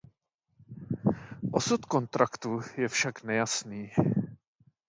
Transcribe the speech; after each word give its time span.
Osud 1.57 1.85
kontraktu 1.93 2.51
je 2.81 2.87
však 2.95 3.15
nejasný. 3.29 3.81